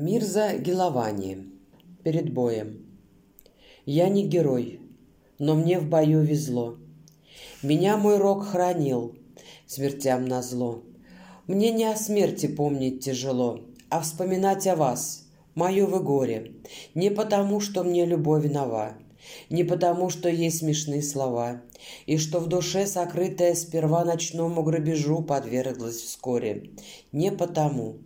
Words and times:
Мирза 0.00 0.56
Геловани. 0.56 1.48
Перед 2.04 2.32
боем. 2.32 2.86
Я 3.84 4.08
не 4.08 4.28
герой, 4.28 4.80
но 5.40 5.56
мне 5.56 5.80
в 5.80 5.88
бою 5.88 6.20
везло. 6.20 6.76
Меня 7.64 7.96
мой 7.96 8.18
рок 8.18 8.46
хранил, 8.46 9.16
смертям 9.66 10.24
назло. 10.26 10.84
Мне 11.48 11.72
не 11.72 11.84
о 11.84 11.96
смерти 11.96 12.46
помнить 12.46 13.04
тяжело, 13.04 13.64
а 13.90 14.00
вспоминать 14.00 14.68
о 14.68 14.76
вас, 14.76 15.26
мое 15.56 15.84
вы 15.84 15.98
горе. 15.98 16.52
Не 16.94 17.10
потому, 17.10 17.58
что 17.58 17.82
мне 17.82 18.06
любовь 18.06 18.48
нова, 18.48 18.92
не 19.50 19.64
потому, 19.64 20.10
что 20.10 20.28
есть 20.28 20.58
смешные 20.58 21.02
слова, 21.02 21.62
и 22.06 22.18
что 22.18 22.40
в 22.40 22.46
душе, 22.46 22.86
сокрытая 22.86 23.54
сперва 23.54 24.04
ночному 24.04 24.62
грабежу, 24.62 25.22
подверглась 25.22 25.96
вскоре. 25.96 26.70
Не 27.12 27.32
потому, 27.32 27.98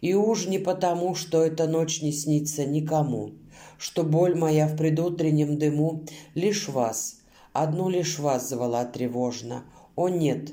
и 0.00 0.14
уж 0.14 0.46
не 0.46 0.58
потому, 0.58 1.14
что 1.14 1.42
эта 1.42 1.66
ночь 1.66 2.02
не 2.02 2.12
снится 2.12 2.64
никому, 2.64 3.32
что 3.78 4.04
боль 4.04 4.34
моя 4.34 4.66
в 4.68 4.76
предутреннем 4.76 5.58
дыму 5.58 6.04
лишь 6.34 6.68
вас, 6.68 7.20
одну 7.52 7.88
лишь 7.88 8.18
вас 8.18 8.48
звала 8.48 8.84
тревожно. 8.84 9.64
О 9.94 10.08
нет, 10.08 10.52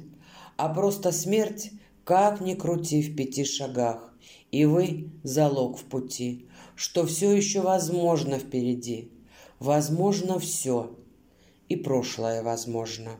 а 0.57 0.70
просто 0.70 1.12
смерть, 1.12 1.71
как 2.04 2.41
ни 2.41 2.54
крути 2.54 3.02
в 3.02 3.16
пяти 3.16 3.43
шагах, 3.43 4.13
и 4.52 4.66
вы— 4.66 5.09
залог 5.23 5.77
в 5.77 5.84
пути, 5.84 6.48
что 6.76 7.05
все 7.05 7.32
еще 7.32 7.62
возможно 7.62 8.40
впереди. 8.40 9.12
Возможно 9.63 10.40
все, 10.40 10.94
и 11.70 11.77
прошлое 11.77 12.44
возможно. 12.44 13.12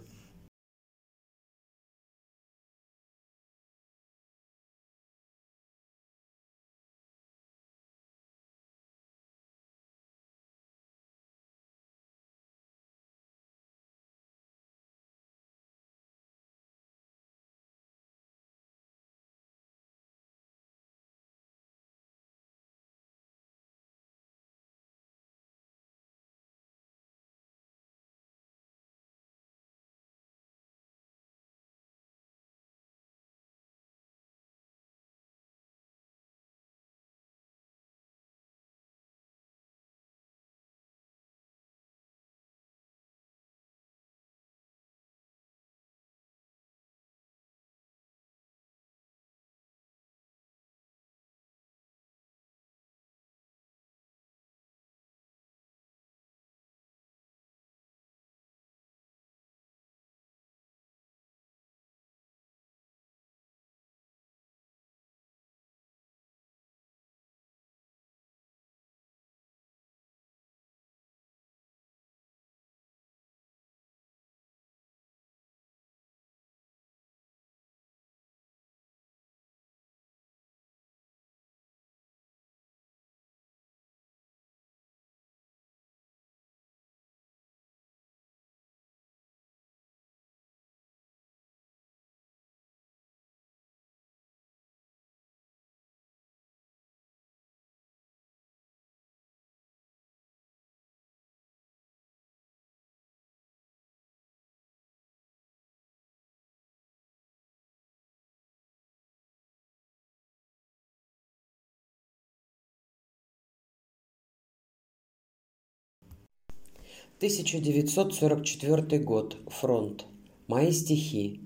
1944 117.24 119.00
год. 119.00 119.38
Фронт. 119.48 120.06
Мои 120.48 120.74
стихи. 120.74 121.40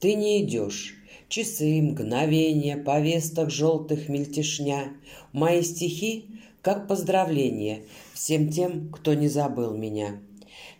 Ты 0.00 0.12
не 0.12 0.42
идешь. 0.44 0.96
Часы, 1.30 1.80
мгновения, 1.80 2.76
повесток 2.76 3.50
желтых 3.50 4.10
мельтешня. 4.10 4.92
Мои 5.32 5.62
стихи, 5.62 6.26
как 6.60 6.88
поздравление 6.88 7.84
всем 8.12 8.50
тем, 8.50 8.90
кто 8.92 9.14
не 9.14 9.28
забыл 9.28 9.74
меня. 9.74 10.20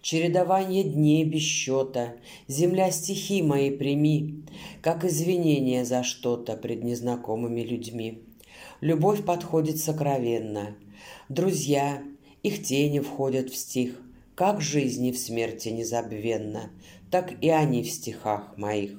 Чередование 0.03 0.85
дней 0.85 1.25
без 1.25 1.41
счета, 1.41 2.13
Земля 2.49 2.91
стихи 2.91 3.41
мои 3.41 3.71
прими, 3.71 4.45
Как 4.83 5.07
извинение 5.07 5.87
за 5.87 6.03
что-то 6.03 6.59
Пред 6.59 6.85
незнакомыми 6.85 7.63
людьми. 7.63 8.19
Любовь 8.83 9.25
подходит 9.25 9.79
сокровенно. 9.79 10.77
Друзья, 11.31 12.03
их 12.43 12.63
тени 12.63 13.01
входят 13.01 13.51
в 13.51 13.57
стих. 13.57 14.01
Как 14.35 14.61
жизни 14.61 15.13
в 15.13 15.19
смерти 15.19 15.69
незабвенно, 15.69 16.71
так 17.11 17.33
и 17.43 17.51
они 17.51 17.83
в 17.83 17.91
стихах 17.91 18.57
моих. 18.57 18.99